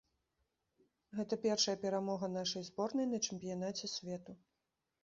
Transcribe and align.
Гэта 1.19 1.33
першая 1.45 1.75
перамога 1.85 2.33
нашай 2.39 2.67
зборнай 2.71 3.07
на 3.13 3.17
чэмпіянаце 3.27 3.85
свету. 3.99 4.31